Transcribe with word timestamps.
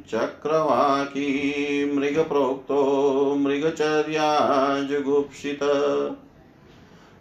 चक्रवाकी 0.00 1.92
मृगप्रोक्तो 1.94 3.34
मृगचर्या 3.34 4.82
जुगुप्सित। 4.82 5.58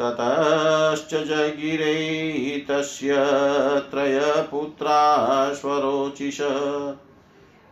ततश्च 0.00 1.14
जगिरे 1.14 2.64
तस्य 2.68 3.10
त्रयपुत्रा 3.90 5.52
स्वरोचिष 5.52 6.40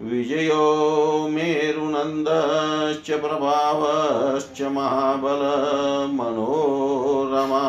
विजयो 0.02 1.28
मेरुनन्दश्च 1.30 3.10
प्रभावश्च 3.10 4.62
महाबल 4.62 5.40
मनोरमा 6.12 7.60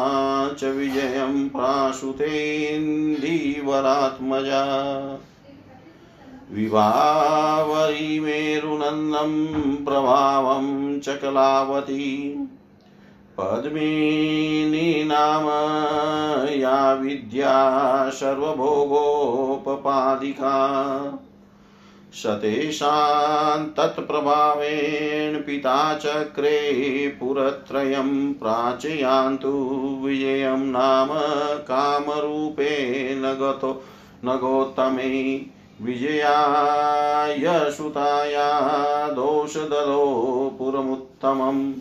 च 0.54 0.64
विजयं 0.64 1.50
प्राशुतेन्दीवरात्मजा। 1.50 2.24
विभावरी 6.52 8.20
मेरुनन्दं 8.20 9.46
प्रभावं 9.86 11.00
च 11.00 11.10
कलावती। 11.10 12.34
पद्मिनी 13.38 15.04
नाम 15.04 15.46
या 16.50 16.94
विद्या 16.94 18.10
सर्वभोगोपपादिका। 18.10 19.12
सतेषां 22.14 23.66
तत्प्रभावेण 23.66 25.42
पिता 25.42 25.96
चक्रे 25.96 27.18
पुरत्रयं 27.20 28.34
प्राचयान्तु। 28.34 30.02
विजयं 30.06 30.58
नाम 30.58 31.10
कामरूपेण 31.60 33.22
गतो 33.22 33.84
न 34.26 34.38
गौतमे 34.38 35.42
विजयाय 35.82 37.72
सुताया 37.72 39.10
दोषदलो 39.10 40.56
पुरमुत्तमम्। 40.60 41.74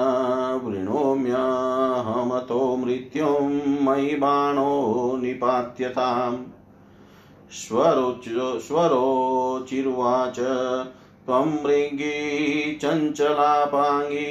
वृणोम्यहमतो 0.65 2.77
मृत्युं 2.77 3.85
मयि 3.85 4.15
बाणो 4.15 5.17
निपात्यताम् 5.17 6.39
स्वरोचिर्वाच 7.53 10.41
त्वं 11.29 11.63
मृगी 11.63 12.79
चञ्चलापाङ्गी 12.83 14.29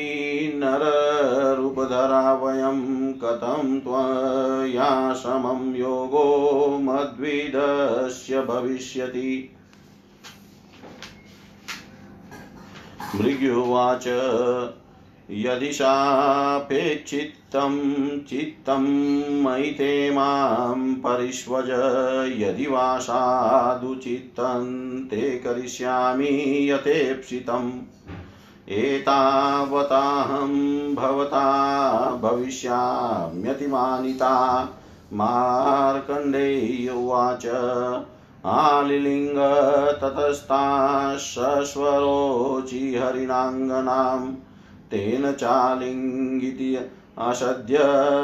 नररूपधरा 0.56 2.34
वयं 2.34 2.80
कथं 3.14 3.80
त्वया 3.80 5.14
समं 5.14 5.76
योगो 5.76 6.26
मद्विदस्य 6.82 8.42
भविष्यति। 8.42 9.56
मृग्युवाच 13.16 14.08
यदि 15.32 15.74
सापेक्षितं 15.74 17.37
चित्तं 17.56 18.84
मयि 19.44 19.64
ते 19.64 20.12
माँ 20.12 20.76
परिष्वज। 20.78 21.70
यदि 22.42 22.68
वा 22.68 22.98
साधुचित्तं 22.98 25.06
ते 25.06 25.22
करिष्यामि 25.22 26.72
यथेप्सितम्। 26.72 27.72
एतावताहं 28.70 30.96
भवता 30.96 32.20
भविष्याम्यतिमानिता। 32.24 34.70
मार्कण्डेय 35.14 36.90
उवाच 36.90 37.46
आलिलिङ्ग 38.46 39.38
ततस्ता 40.02 41.18
सस्वरोचि 41.18 42.98
हरिणाङ्गनां 42.98 44.36
तेन 44.92 45.32
चालिङ्गिति 45.32 46.80
असद्य 47.20 47.78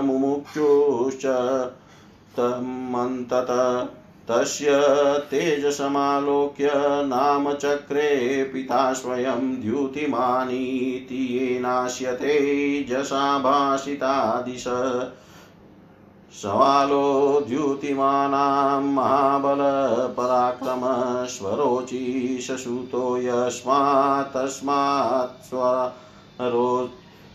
मुमुक्षुश्च 0.04 1.26
तमन्तत। 2.38 3.50
तस्य 4.30 4.70
तेजसमालोक्य 5.32 6.72
नाम 7.06 7.54
चक्रे 7.54 8.44
पिता 8.54 8.82
स्वयं 8.94 9.62
द्युतिमानीति 9.62 11.22
येनाश्यते 11.38 12.36
जसा 12.90 13.40
भाषितादिश 13.40 14.66
सवालो 16.42 17.40
द्युतिमानां 17.48 18.82
महाबलपराक्रम 18.84 20.82
स्वरोचिषसुतो 21.30 23.06
यस्मात् 23.18 24.34
तस्मात् 24.36 25.54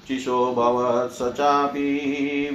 स्वरोचिषो 0.04 0.38
भवत् 0.54 1.12
स 1.12 1.28
चापि 1.32 1.82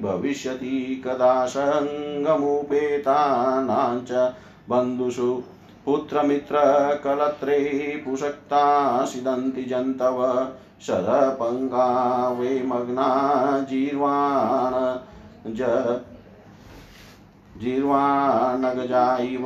भविष्यति 0.03 0.77
कदा 1.05 1.33
सङ्गमुपेतानां 1.45 2.37
च 4.09 4.11
बन्धुषु 4.69 5.29
पुत्रमित्रकलत्रे 5.85 7.59
पुषक्ता 8.05 8.63
सिदन्ति 9.05 9.63
जन्तव 9.63 10.17
शरपङ्गा 10.87 11.85
वै 12.39 12.55
मग्ना 12.65 13.09
जीर्वाण 13.69 14.73
ज 15.59 15.61
जीर्वाणगजा 17.61 19.05
इव 19.27 19.45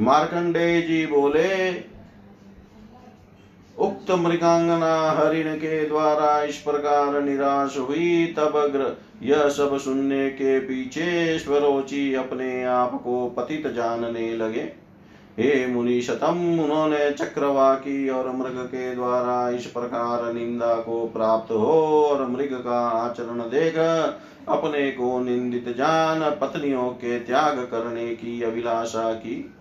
मार्कंडेय 0.00 0.82
जी 0.82 1.06
बोले, 1.06 1.84
उक्त 3.78 4.10
मृगांगना 4.10 5.10
हरिण 5.10 5.54
के 5.54 5.86
द्वारा 5.86 6.42
इस 6.42 6.56
प्रकार 6.56 7.22
निराश 7.22 7.78
हुई, 7.78 8.26
तब 8.26 8.96
यह 9.22 9.48
सब 9.48 9.78
सुनने 9.78 10.30
के 10.30 10.60
पीछे 10.60 11.38
स्वरोचि 11.38 12.14
अपने 12.14 12.64
आप 12.64 13.00
को 13.04 13.28
पतित 13.28 13.66
जानने 13.66 14.36
लगे। 14.36 14.89
हे 15.38 15.66
मुनि 15.66 16.00
शतम 16.02 16.58
उन्होंने 16.60 17.10
चक्रवाकी 17.10 18.08
और 18.08 18.30
मृग 18.32 18.56
के 18.66 18.94
द्वारा 18.94 19.50
इस 19.50 19.66
प्रकार 19.66 20.32
निंदा 20.32 20.74
को 20.76 21.06
प्राप्त 21.06 21.52
हो 21.52 22.04
और 22.04 22.26
मृग 22.26 22.52
का 22.64 22.80
आचरण 22.88 23.40
देख, 23.50 23.76
अपने 24.48 24.90
को 24.90 25.18
निंदित 25.20 25.68
जान, 25.68 26.20
पत्नियों 26.40 26.88
के 26.88 27.18
त्याग 27.18 27.58
करने 27.58 28.06
की 28.06 28.42
अभिलाषा 28.42 29.12
की। 29.12 29.54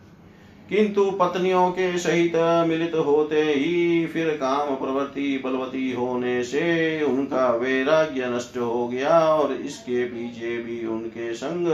किंतु 0.70 1.04
पत्नियों 1.12 1.70
के 1.72 1.98
सहित 1.98 2.36
मिलित 2.68 2.96
होते 2.96 3.42
ही 3.44 4.06
फिर 4.06 4.30
काम 4.30 4.76
प्रवृत्ति 4.76 5.42
बलवती 5.46 5.92
होने 5.92 6.44
से 6.44 7.04
उनका 7.04 7.50
वैराग्य 7.52 8.26
नष्ट 8.26 8.58
हो 8.58 8.88
गया 8.88 9.20
और 9.20 9.54
इसके 9.54 10.04
पीछे 10.06 10.58
भी 10.58 10.86
उनके 10.88 11.34
संग 11.34 11.72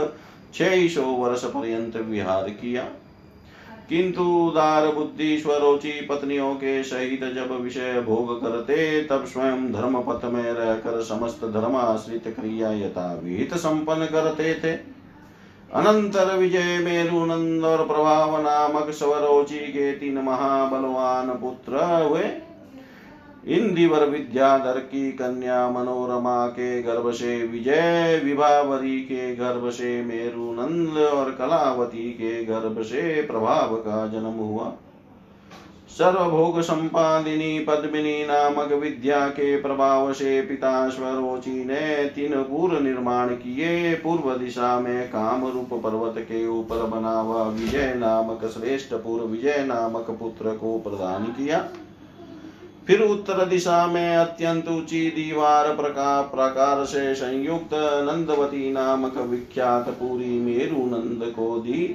छह 0.54 0.86
सौ 0.88 1.02
वर्ष 1.02 1.44
पर्यंत 1.44 1.96
विहार 1.96 2.48
किया। 2.50 2.84
किंतु 3.88 4.22
उदार 4.22 4.86
बुद्धि 4.92 5.38
स्वरोचि 5.38 5.90
पत्नियों 6.10 6.54
के 6.54 6.82
सहित 6.84 7.24
जब 7.34 7.60
विषय 7.62 8.00
भोग 8.06 8.40
करते, 8.40 9.02
तब 9.04 9.24
स्वयं 9.24 9.72
धर्म 9.72 10.00
पथ 10.00 10.24
में 10.24 10.52
रहकर 10.52 11.02
समस्त 11.02 11.44
धर्म 11.44 11.76
आश्रित 11.76 12.24
क्रिया 12.40 12.72
यथा 12.72 13.20
विहित 13.24 13.54
संपन्न 13.54 14.06
करते 14.06 14.54
थे। 14.54 14.96
अनंतर 15.72 16.36
विजय 16.36 16.78
मेरुनंद 16.78 17.64
और 17.64 17.86
प्रभाव 17.86 18.42
नामक 18.42 18.90
स्वरोचि 18.90 19.58
के 19.58 19.92
तीन 19.92 20.18
महाबलवान 20.18 21.28
पुत्र 21.28 22.04
हुए। 22.04 22.24
इंदिवर 23.46 24.04
विद्याधर 24.04 24.78
की 24.78 25.12
कन्या 25.12 25.70
मनोरमा 25.70 26.46
के 26.46 26.82
गर्भ 26.82 27.10
से 27.10 27.46
विजय 27.46 28.20
विभावरी 28.24 29.00
के 29.00 29.34
गर्भ 29.34 29.70
से 29.70 30.02
मेरुनंद 30.02 30.98
और 30.98 31.30
कलावती 31.30 32.10
के 32.10 32.44
गर्भ 32.44 32.82
से 32.82 33.22
प्रभाव 33.22 33.76
का 33.76 34.06
जन्म 34.06 34.34
हुआ। 34.40 34.72
सर्वभोग 35.88 36.60
संपादिनी 36.60 37.58
पद्मिनी 37.58 38.26
नामक 38.26 38.72
विद्या 38.72 39.28
के 39.28 39.60
प्रभाव 39.62 40.12
से 40.12 40.40
पिता 40.42 40.88
स्वरोचि 40.88 41.64
ने 41.64 42.04
तीन 42.04 42.42
पूर्व 42.42 42.82
निर्माण 42.82 43.28
किए। 43.28 43.94
पूर्व 43.94 44.34
दिशा 44.34 44.80
में 44.80 45.08
काम 45.08 45.46
रूप 45.46 45.74
पर्वत 45.74 46.14
के 46.18 46.46
ऊपर 46.48 46.86
बना 46.86 47.20
हुआ 47.20 47.48
विजय 47.48 47.94
नामक 47.96 48.44
श्रेष्ठ 48.44 48.94
पूर्व 48.94 49.24
विजय 49.24 49.64
नामक 49.68 50.10
पुत्र 50.10 50.56
को 50.56 50.78
प्रदान 50.78 51.24
किया। 51.24 51.68
फिर 52.86 53.00
उत्तर 53.02 53.44
दिशा 53.44 53.86
में 53.86 54.16
अत्यंत 54.16 54.68
ऊँची 54.68 55.06
दीवार 55.10 55.74
प्रकार 55.76 56.22
प्रकार 56.24 56.84
से 56.84 57.14
संयुक्त 57.14 57.70
नंदवती 58.04 58.70
नामक 58.72 59.16
विख्यात 59.20 59.88
पूरी 59.90 60.38
मेरु 60.40 60.84
नंद 60.86 61.32
को 61.36 61.58
दी 61.58 61.94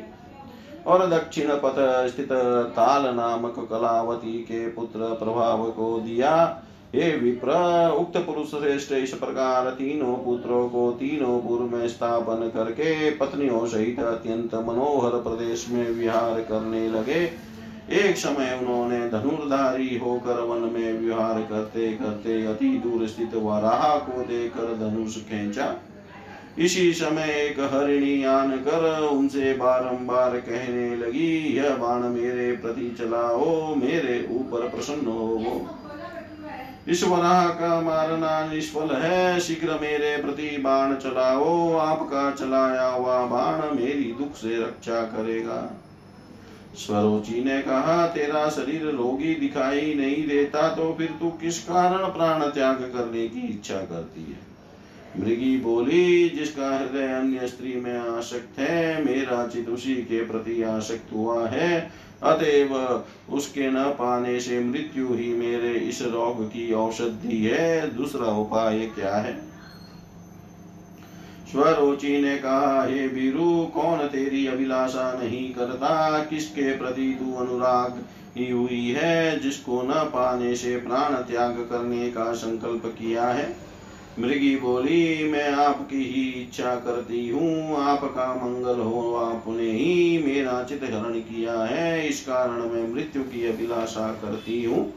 और 0.88 1.06
दक्षिण 1.08 1.50
पथ 1.56 1.76
स्थित 2.08 2.32
ताल 2.76 3.16
नामक 3.16 3.56
कलावती 3.70 4.38
के 4.40 4.68
पुत्र 4.70 5.14
प्रभाव 5.16 5.64
को 5.72 5.98
दिया। 6.00 6.34
हे 6.96 7.10
विप्र, 7.18 7.52
उक्त 8.00 8.18
पुरुष 8.18 8.50
श्रेष्ठ 8.50 8.92
इस 8.92 9.14
प्रकार 9.14 9.70
तीनों 9.70 10.16
पुत्रों 10.16 10.68
को 10.70 10.92
तीनों 10.92 11.40
पूर्व 11.40 11.76
में 11.76 11.88
स्थापन 11.88 12.50
करके 12.54 13.12
पत्नियों 13.12 13.66
सहित 13.68 14.00
अत्यंत 14.00 14.56
मनोहर 14.56 15.20
प्रदेश 15.22 15.66
में 15.70 15.90
विहार 15.90 16.42
करने 16.42 16.88
लगे। 16.90 17.26
एक 17.92 18.18
समय 18.18 18.58
उन्होंने 18.62 19.00
धनुर्धारी 19.10 19.98
होकर 19.98 20.40
वन 20.40 20.70
में 20.74 20.94
विहार 20.94 21.42
करते 21.42 21.92
करते 21.94 22.46
अति 22.46 22.70
दूर 22.84 23.08
स्थित 23.08 23.34
वराह 23.36 23.98
को 23.98 24.22
देकर 24.22 24.76
धनुष 24.78 25.18
खेचा। 25.18 25.76
इसी 26.60 26.94
समय 26.94 27.32
एक 27.32 27.60
हरिणी 27.60 28.24
आन 28.24 28.52
कर 28.52 29.02
उनसे 29.02 29.54
बारंबार 29.54 30.38
कहने 30.38 30.96
लगी, 30.96 31.58
यह 31.58 31.76
बाण 31.76 32.04
मेरे 32.04 32.52
प्रति 32.52 32.96
चलाओ, 33.00 33.76
मेरे 33.76 34.28
ऊपर 34.32 34.68
प्रसन्न 34.70 35.08
हो। 35.08 35.68
इस 36.88 37.04
वराह 37.04 37.48
का 37.50 37.82
मारना 37.82 38.54
निष्फल 38.54 38.96
है, 38.96 39.40
शीघ्र 39.40 39.80
मेरे 39.82 40.16
प्रति 40.18 40.58
बाण 40.58 40.96
चलाओ, 40.96 41.78
आपका 41.78 42.32
चलाया 42.32 42.88
हुआ 42.88 43.26
बाण 43.26 43.76
मेरी 43.76 44.16
दुख 44.18 44.36
से 44.36 44.62
रक्षा 44.64 45.02
करेगा। 45.02 45.82
स्वरोचि 46.76 47.44
ने 47.44 47.62
कहा, 47.62 48.08
तेरा 48.08 48.50
शरीर 48.50 48.86
रोगी 48.86 49.36
दिखाई 49.36 49.94
नहीं 49.94 50.28
देता 50.28 50.70
तो 50.70 50.96
फिर 50.98 51.08
तू 51.08 51.30
किस 51.30 51.64
कारण 51.64 51.98
प्राण 51.98 52.50
त्याग 52.50 52.76
करने 52.76 53.28
की 53.28 53.48
इच्छा 53.48 53.78
करती 53.78 54.22
है? 54.22 54.52
मृगी 55.20 55.58
बोली, 55.58 56.30
जिसका 56.30 56.78
हृदय 56.78 57.08
अन्य 57.08 57.48
स्त्री 57.48 57.76
में 57.76 58.00
आसक्त 58.00 58.60
है, 58.60 59.06
मेरा 59.06 59.48
चित 59.48 59.70
उसी 59.70 59.96
के 59.96 60.26
प्रति 60.26 60.64
आसक्त 60.64 61.14
हुआ 61.14 61.48
है। 61.48 61.92
अतएव 62.24 63.04
उसके 63.30 63.72
न 63.72 63.84
पाने 63.84 64.40
से 64.40 64.60
मृत्यु 64.60 65.14
ही 65.14 65.34
मेरे 65.34 65.74
इस 65.74 66.02
रोग 66.02 66.48
की 66.48 66.74
औषधि 66.74 67.46
है। 67.46 67.96
दूसरा 67.96 68.26
उपाय 68.26 68.80
क्या 68.80 69.16
है? 69.16 69.51
स्वरोचि 71.52 72.22
ने 72.22 72.38
कहा, 72.38 72.84
हे 72.84 73.08
बीरु 73.08 73.66
कौन 73.66 73.98
तेरी 73.98 74.48
अभिलाषा 74.48 75.20
नहीं 75.24 75.54
करता? 75.54 76.24
किसके 76.24 76.78
प्रति 76.78 77.20
तू 77.20 77.36
अनुराग 77.36 78.04
ही 78.38 78.52
हुई 78.52 78.90
है, 78.98 79.40
जिसको 79.40 79.82
न 79.82 79.92
पाने 79.92 80.56
से 80.56 80.78
प्राण 80.78 81.14
त्याग 81.14 81.52
करने 81.52 82.12
का 82.12 82.34
संकल्प 82.34 82.86
किया 82.86 83.28
है? 83.28 83.72
मृगी 84.20 84.56
बोली, 84.56 85.32
मैं 85.32 85.52
आपकी 85.52 86.04
ही 86.04 86.42
इच्छा 86.42 86.76
करती 86.76 87.30
हूँ, 87.30 87.78
आपका 87.78 88.36
मंगल 88.36 88.80
हो, 88.80 89.16
आपने 89.16 89.72
ही 89.72 90.24
मेरा 90.26 90.64
चित 90.64 90.84
हरण 90.84 91.14
किया 91.14 91.64
है, 91.64 92.08
इस 92.08 92.22
कारण 92.22 92.60
मैं 92.70 92.94
मृत्यु 92.94 93.24
की 93.24 93.48
अभिलाषा 93.48 94.08
करती 94.22 94.64
हूँ। 94.64 94.94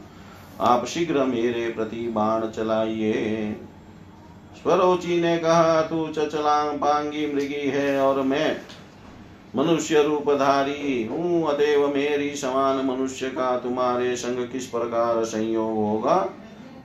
आप 0.61 0.85
शीघ्र 0.85 1.23
मेरे 1.23 1.69
प्रति 1.69 2.07
बाण 2.07 2.49
चलाइए। 2.49 3.55
स्वरोचि 4.65 5.19
ने 5.21 5.37
कहा, 5.37 5.81
तू 5.81 6.07
चचलांग 6.07 6.77
पांगी 6.79 7.25
मृगी 7.33 7.67
है 7.69 7.99
और 7.99 8.21
मैं 8.21 8.55
मनुष्य 9.55 10.01
रूपधारी 10.03 11.03
हूँ। 11.03 11.47
अतएव 11.47 11.87
मेरी 11.87 12.29
समान 12.35 12.85
मनुष्य 12.85 13.27
का 13.27 13.57
तुम्हारे 13.57 14.15
संग 14.15 14.47
किस 14.47 14.65
प्रकार 14.65 15.23
संयोग 15.23 15.75
होगा? 15.75 16.15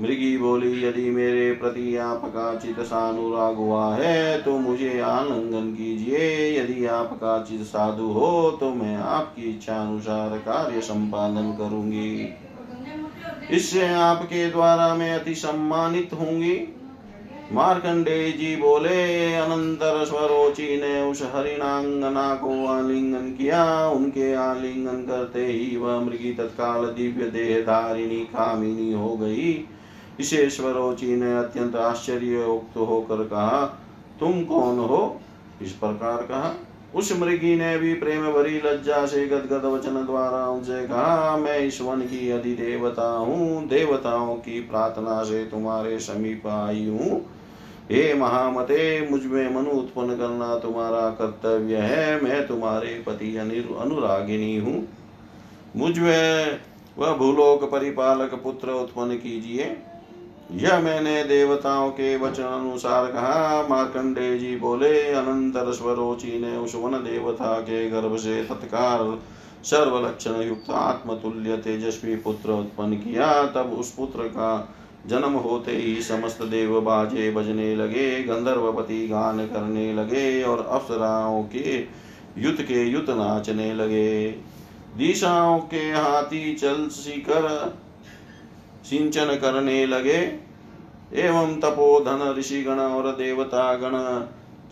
मृगी 0.01 0.37
बोली, 0.39 0.85
यदि 0.85 1.09
मेरे 1.11 1.51
प्रति 1.53 1.97
आपका 1.97 2.55
चित 2.57 2.81
सानुराग 2.81 3.57
हुआ 3.57 3.95
है 3.95 4.43
तो 4.43 4.59
मुझे 4.59 5.01
आलिंगन 5.01 5.73
कीजिए। 5.73 6.29
यदि 6.59 6.85
आपका 6.87 7.39
चित 7.43 7.63
साधु 7.63 8.09
हो 8.09 8.51
तो 8.51 8.71
मैं 8.75 8.97
आपकी 8.97 9.49
इच्छा 9.51 9.77
अनुसार 9.77 10.37
कार्य 10.39 10.81
संपादन 10.81 11.51
करूँगी। 11.59 12.29
इससे 13.51 13.89
आपके 13.95 14.51
द्वारा 14.51 14.95
मैं 14.95 15.13
अति 15.15 15.35
सम्मानित 15.35 16.11
होंगी। 16.13 16.57
मार्कंडे 17.53 18.33
जी 18.33 18.57
बोले, 18.57 19.35
अनंतर 19.35 20.05
स्वरोचि 20.05 20.81
ने 20.83 21.01
उस 21.03 21.23
हरिणांगना 21.23 22.35
को 22.35 22.67
आलिंगन 22.67 23.29
किया। 23.39 23.89
उनके 23.89 24.35
आलिंगन 24.35 25.03
करते 25.03 25.47
ही 25.47 25.77
वह 25.77 26.01
मृगी 26.01 26.33
तत्काल 26.33 26.85
दिव्य 26.85 27.25
देह 27.25 27.61
धारिणी 27.61 28.19
कामिनी 28.19 28.93
हो 28.93 29.17
गई। 29.17 29.65
इसे 30.21 30.51
स्वरोचि 30.51 31.17
ने 31.17 31.37
अत्यंत 31.37 31.77
आश्चर्य 31.77 32.45
उक्त 32.45 32.77
होकर 32.77 33.25
कहा, 33.25 33.65
तुम 34.21 34.45
कौन 34.45 34.79
हो? 34.79 35.21
इस 35.63 35.73
प्रकार 35.73 36.17
कहा। 36.17 36.55
उस 36.95 37.13
मृगी 37.21 37.57
ने 37.57 37.79
भी 37.79 37.95
प्रेम 37.95 38.33
भरी 38.33 38.57
लज्जा 38.59 39.07
से 39.07 39.27
गदगद 39.27 39.65
वचन 39.65 39.95
द्वारा 40.07 40.47
उनसे 40.49 40.87
कहा, 40.87 41.37
मैं 41.37 41.59
इस 41.59 41.81
वन 41.81 42.01
की 42.01 42.31
अधिदेवता 42.31 43.11
हूँ। 43.11 43.69
देवताओं 43.69 44.35
की 44.37 44.61
प्रार्थना 44.61 45.23
से 45.23 45.45
तुम्हारे 45.45 45.99
समीप 45.99 46.47
आई 46.47 46.87
हूँ। 46.89 47.40
हे 47.91 48.15
महामते 48.15 49.09
मुझमें 49.11 49.55
मनु 49.55 49.71
उत्पन्न 49.71 50.17
करना 50.17 50.57
तुम्हारा 50.59 51.09
कर्तव्य 51.11 51.77
है। 51.77 52.23
मैं 52.23 52.47
तुम्हारे 52.47 52.95
पति 53.07 53.37
अनुरागिनी 53.37 54.57
हूँ। 54.57 54.89
मुझमें 55.77 56.61
वह 56.99 57.17
भूलोक 57.17 57.65
परिपालक 57.65 58.35
पुत्र 58.35 58.71
उत्पन्न 58.73 59.17
कीजिए। 59.17 59.77
यह 60.53 60.81
मैंने 60.81 61.23
देवताओं 61.25 61.91
के 61.91 62.17
वचन 62.17 62.43
अनुसार 62.43 63.07
कहा। 63.07 63.67
मार्कंडे 63.71 64.39
जी 64.39 64.57
बोले 64.57 65.13
अनंतर 65.13 65.73
स्वरोचि 65.73 66.39
ने 66.41 66.57
उस 66.57 66.75
वन 66.75 66.93
देवता 67.05 67.61
के 67.61 67.89
गर्भ 67.91 68.17
से 68.17 68.43
तत्काल 68.45 69.19
सर्वलक्षण 69.65 70.41
युक्त 70.41 70.71
आत्मतुल्य 70.71 71.57
तेजस्वी 71.57 72.17
पुत्र 72.17 72.53
उत्पन्न 72.53 72.97
किया। 72.97 73.47
तब 73.47 73.77
उस 73.81 73.91
पुत्र 73.95 74.29
का 74.29 74.75
जन्म 75.07 75.33
होते 75.33 75.73
ही 75.73 76.03
समस्त 76.03 76.43
देव 76.43 76.81
बाजे 76.81 77.31
बजने 77.31 77.75
लगे 77.77 78.23
गंधर्वपति 78.23 79.07
गान 79.09 79.47
करने 79.47 79.93
लगे 79.95 80.43
और 80.43 80.61
अप्सराओं 80.61 81.43
के 81.45 81.79
युत 82.39 82.61
के 82.61 82.85
युत 82.85 83.11
नाचने 83.11 83.73
लगे। 83.75 84.31
दिशाओं 84.97 85.59
के 85.61 85.81
हाथी 85.91 86.55
चल 86.55 86.87
सीकर 86.89 87.49
सिंचन 88.85 89.37
करने 89.37 89.87
लगे। 89.87 90.19
एवं 91.15 91.55
तपोधन 91.61 92.35
ऋषिगण 92.39 92.79
और 92.79 93.11
देवता 93.13 93.75
गण 93.75 93.97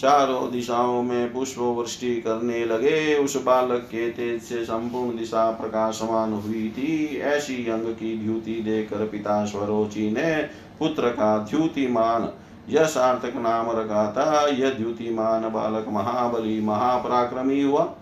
चारों 0.00 0.50
दिशाओं 0.50 1.02
में 1.02 1.32
पुष्प 1.32 1.58
वृष्टि 1.58 2.14
करने 2.16 2.64
लगे। 2.64 3.14
उस 3.14 3.42
बालक 3.42 3.80
के 3.80 4.10
तेज 4.10 4.42
से 4.42 4.64
संपूर्ण 4.64 5.16
दिशा 5.18 5.50
प्रकाशमान 5.50 6.32
हुई 6.32 6.68
थी। 6.78 7.20
ऐसी 7.20 7.70
अंग 7.70 7.84
की 7.84 8.16
द्युति 8.18 8.54
देकर 8.54 9.06
पिता 9.06 9.44
स्वरोचि 9.44 10.10
ने 10.10 10.42
पुत्र 10.78 11.08
का 11.08 11.38
द्युतिमान 11.38 12.28
यह 12.68 12.84
सार्थक 12.84 13.36
नाम 13.36 13.70
रखा 13.70 14.12
था। 14.12 14.46
यह 14.46 14.70
द्युतिमान 14.70 15.42
बालक 15.42 15.86
महाबली, 15.88 16.60
महापराक्रमी 16.60 17.62
हुआ। 17.62 17.94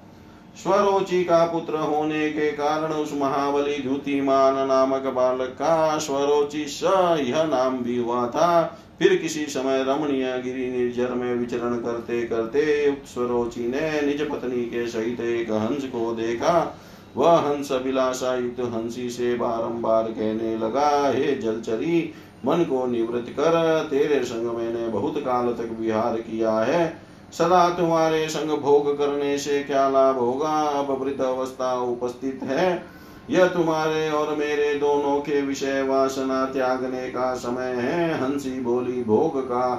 स्वरोचि 0.57 1.23
का 1.25 1.45
पुत्र 1.47 1.79
होने 1.79 2.29
के 2.31 2.51
कारण 2.53 2.93
उस 2.93 3.13
महाबली 3.15 3.77
द्युतिमान 3.79 4.67
नामक 4.69 5.07
बालक 5.07 5.51
का 5.51 5.99
स्वरोचि 5.99 6.65
स 6.69 6.83
यह 7.21 7.43
नाम 7.45 7.79
भी 7.79 7.97
हुआ 7.97 8.27
था। 8.27 8.63
फिर 8.99 9.15
किसी 9.17 9.45
समय 9.47 9.83
रमणीय 9.83 10.41
गिरी 10.45 10.71
निर्जर 10.71 11.11
में 11.11 11.35
विचरण 11.35 11.77
करते 11.77 12.23
करते 12.23 12.93
स्वरोचि 13.07 13.67
ने 13.69 14.01
निज 14.03 14.23
पत्नी 14.31 14.65
के 14.65 14.87
सहित 14.87 15.21
एक 15.21 15.51
हंस 15.51 15.85
को 15.85 16.13
देखा। 16.15 16.77
वह 17.17 17.39
हंस 17.41 17.73
अभिलाषा 17.73 18.35
युक्त 18.35 18.61
हँसी 18.61 19.09
से 19.11 19.35
बारंबार 19.35 20.05
कहने 20.05 20.57
लगा, 20.59 20.89
हे 21.09 21.35
जलचरी, 21.35 22.13
मन 22.47 22.65
को 22.65 22.87
निवृत्त 22.87 23.31
कर, 23.31 23.87
तेरे 23.91 24.25
संग 24.25 24.57
मैंने 24.57 24.89
बहुत 24.89 25.19
काल 25.19 25.53
तक 25.53 25.77
विहार 25.81 26.17
किया 26.17 26.59
है। 26.61 27.07
सदा 27.39 27.69
तुम्हारे 27.71 28.29
संग 28.29 28.51
भोग 28.59 28.99
करने 28.99 29.39
से 29.39 29.63
क्या 29.63 29.89
लाभ 29.89 30.17
होगा? 30.17 30.49
अब 30.49 30.91
वृद्ध 31.03 31.21
अवस्था 31.21 31.75
उपस्थित 31.81 32.41
है। 32.43 32.83
यह 33.31 33.47
तुम्हारे 33.47 34.11
और 34.11 34.35
मेरे 34.37 34.75
दोनों 34.75 35.21
के 35.21 35.41
विषय 35.43 35.83
वासना 35.83 36.45
त्यागने 36.45 37.09
का 37.11 37.35
समय 37.35 37.73
है। 37.73 38.19
हँसी 38.19 38.61
बोली 38.61 39.03
भोग 39.05 39.41
का 39.49 39.75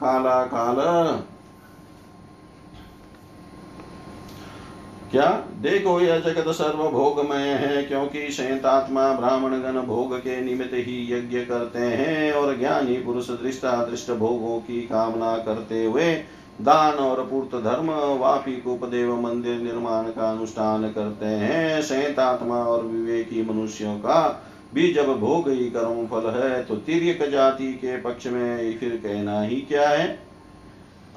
काला 0.00 0.42
काल। 0.44 0.76
क्या? 5.10 5.26
देखो 5.60 6.00
यह 6.00 6.18
जगत 6.18 6.48
सर्व 6.48 6.88
भोगमय 6.88 7.48
है, 7.48 7.82
क्योंकि 7.82 8.28
शैतात्मा 8.30 9.12
ब्राह्मण 9.12 9.50
गण 9.50 9.80
भोग 9.80 10.16
के 10.18 10.40
निमित्त 10.40 10.74
ही 10.74 11.14
यज्ञ 11.14 11.38
करते 11.38 11.78
हैं 11.78 12.32
और 12.32 12.58
ज्ञानी 12.58 12.96
पुरुष 12.96 13.30
दृष्टा 13.30 13.72
दृष्ट 13.84 14.10
भोगों 14.10 14.58
की 14.60 14.80
कामना 14.80 15.36
करते 15.38 15.84
हुए 15.84 16.14
दान 16.60 16.94
और 16.94 17.22
पूर्त 17.26 17.54
धर्म 17.64 17.90
वापी 18.20 18.52
कुपदेव 18.56 19.14
मंदिर 19.20 19.60
निर्माण 19.60 20.04
का 20.04 20.30
अनुष्ठान 20.30 20.88
करते 20.88 21.26
हैं। 21.26 21.82
शैतात्मा 21.82 22.56
और 22.56 22.84
विवेकी 22.84 23.42
मनुष्यों 23.42 23.98
का 23.98 24.48
भी 24.74 24.92
जब 24.92 25.18
भोग 25.20 25.48
ही 25.48 25.70
कर्म 25.70 26.06
फल 26.06 26.28
है 26.30 26.64
तो 26.64 26.76
तिरक 26.76 27.28
जाति 27.28 27.72
के 27.74 27.96
पक्ष 27.96 28.26
में 28.26 28.78
फिर 28.78 29.00
कहना 29.02 29.40
ही 29.42 29.56
क्या 29.56 29.88
है? 29.88 30.31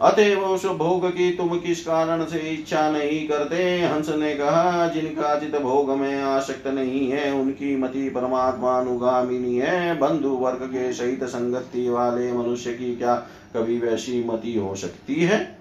अतएव 0.02 0.44
उस 0.44 0.66
भोग 0.66 1.10
की 1.10 1.32
तुम 1.32 1.60
किस 1.60 1.82
कारण 1.82 2.26
से 2.26 2.40
इच्छा 2.40 2.92
नहीं 2.92 3.28
करते? 3.28 3.82
हंस 3.82 4.10
ने 4.10 4.36
कहा, 4.36 4.88
जिनका 4.88 5.40
चित 5.40 5.62
भोग 5.62 5.90
में 5.90 6.22
आसक्त 6.22 6.68
नहीं 6.68 7.12
है, 7.12 7.32
उनकी 7.32 7.76
मति 7.76 8.10
परमात्मा 8.10 8.80
अनुगामिनी 8.80 9.58
है। 9.58 10.00
बंधु 10.00 10.30
वर्ग 10.30 10.58
के 10.58 10.94
सहित 10.94 11.24
संगति 11.24 11.90
वाले 11.90 12.34
मनुष्य 12.34 12.74
की 12.74 12.96
क्या 12.96 13.16
कभी 13.56 13.80
वैसी 13.80 14.24
मति 14.24 14.58
हो 14.58 14.76
सकती 14.76 15.16
है? 15.16 15.58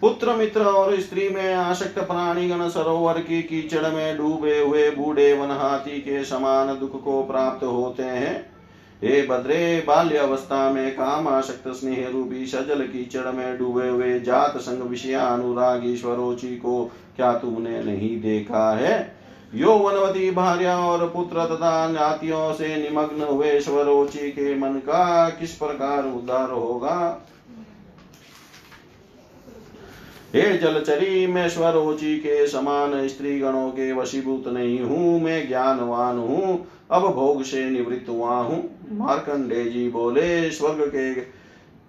पुत्र 0.00 0.34
मित्र 0.34 0.62
और 0.62 1.00
स्त्री 1.00 1.28
में 1.28 1.54
आसक्त 1.54 1.98
प्राणीगण 1.98 2.68
सरोवर 2.68 3.14
की 3.14 3.42
कीचड़ 3.42 3.88
में 3.88 4.16
डूबे 4.16 4.58
हुए 4.58 4.90
बूढ़े 4.90 5.32
वन 5.32 5.50
हाथी 5.50 5.98
के 5.98 6.24
समान 6.24 6.78
दुख 6.78 7.04
को 7.04 7.22
प्राप्त 7.22 7.64
होते 7.64 8.02
हैं। 8.02 8.53
हे 9.02 9.26
भद्रे 9.26 9.84
बाल्य 9.86 10.16
अवस्था 10.16 10.70
में 10.70 10.94
काम 10.94 11.28
आसक्त 11.28 11.68
स्नेह 11.68 12.08
रूपी 12.08 12.46
सजल 12.46 12.80
कीचड़ 12.80 13.32
में 13.32 13.58
डूबे 13.58 13.88
हुए 13.88 14.20
जात 14.20 14.56
संग 14.56 14.82
विषया 14.82 15.26
अनुराग 15.26 15.94
स्वरोचि 15.96 16.56
को 16.56 16.90
क्या 17.16 17.32
तुमने 17.32 17.84
नहीं 17.84 18.20
देखा 18.20 18.76
है? 18.76 19.16
यौवनवती 19.54 20.30
भार्या 20.30 20.78
और 20.78 21.08
पुत्र 21.08 21.44
तथा 21.44 21.92
जातियों 21.92 22.52
से 22.52 22.76
निमग्न 22.76 23.22
हुए 23.22 23.60
स्वरोचि 23.60 24.30
के 24.30 24.54
मन 24.54 24.78
का 24.78 25.28
किस 25.28 25.54
प्रकार 25.54 26.04
उद्धार 26.04 26.50
होगा? 26.50 27.26
हे 30.34 30.58
जलचरी, 30.58 31.26
मैं 31.26 31.48
स्वरोचि 31.48 32.16
के 32.18 32.46
समान 32.46 33.08
स्त्री 33.08 33.40
गणों 33.40 33.70
के 33.70 33.92
वशीभूत 33.92 34.48
नहीं 34.48 34.80
हूँ, 34.80 35.20
मैं 35.20 35.48
ज्ञानवान 35.48 36.18
हूँ, 36.18 36.66
अब 36.90 37.02
भोग 37.02 37.42
से 37.42 37.70
निवृत्त 37.70 38.08
हुआ 38.08 38.36
हूँ। 38.36 38.73
मार्कंडे 38.92 39.64
जी 39.64 39.88
बोले, 39.88 40.50
स्वर्ग 40.50 40.80
के 40.80 41.14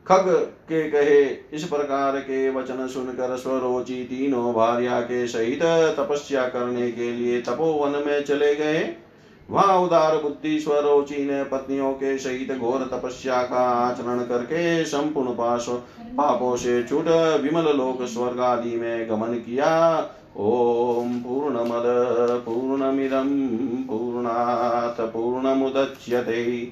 खग 0.07 0.29
के 0.63 0.89
कहे, 0.89 1.37
इस 1.53 1.63
प्रकार 1.63 2.19
के 2.19 2.49
वचन 2.49 2.87
सुनकर 2.87 3.37
स्वरोचि 3.37 4.07
तीनों 4.09 4.53
भार्या 4.53 5.01
के 5.01 5.27
सहित 5.27 5.63
तपस्या 5.99 6.47
करने 6.47 6.91
के 6.91 7.11
लिए 7.11 7.41
तपोवन 7.41 8.03
में 8.05 8.23
चले 8.23 8.55
गए। 8.55 8.95
वहाँ 9.51 9.79
उदार 9.79 10.17
बुद्धि 10.17 10.59
स्वरोचि 10.59 11.25
ने 11.25 11.43
पत्नियों 11.43 11.93
के 11.93 12.17
सहित 12.17 12.57
घोर 12.57 12.89
तपस्या 12.93 13.43
का 13.43 13.69
आचरण 13.69 14.19
करके 14.19 14.85
संपूर्ण 14.85 15.29
पाश 15.29 15.65
पापों 16.01 16.55
से 16.55 16.83
छूट 16.83 17.05
विमल 17.41 17.77
लोक 17.77 18.05
स्वर्ग 18.05 18.39
आदि 18.39 18.75
में 18.75 19.09
गमन 19.09 19.33
किया। 19.33 19.99
ओम 20.37 21.19
पूर्ण 21.19 21.55
मद 21.55 21.83
पूर्ण 22.45 22.77
पूर्णमिदं, 22.77 23.47
पूर्णात्, 23.83 25.01
पूर्णमुदच्यते। 25.01 26.71